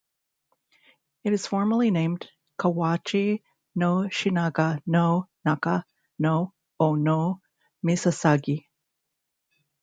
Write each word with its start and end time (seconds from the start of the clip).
It 1.23 1.31
is 1.31 1.45
formally 1.45 1.91
named 1.91 2.27
"Kawachi 2.59 3.43
no 3.75 4.09
Shinaga 4.09 4.81
no 4.87 5.29
naka 5.45 5.85
no 6.17 6.55
o 6.79 6.95
no 6.95 7.39
misasagi". 7.85 8.65